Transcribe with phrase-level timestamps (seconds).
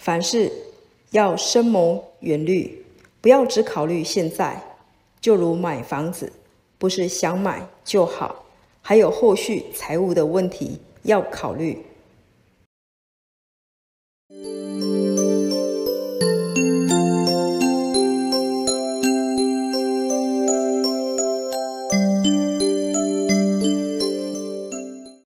[0.00, 0.50] 凡事
[1.10, 2.86] 要深谋远虑
[3.20, 4.58] 不要只考虑现在
[5.20, 6.32] 就如买房子
[6.78, 8.46] 不是想买就好
[8.80, 11.84] 还有后续财务的问题要考虑。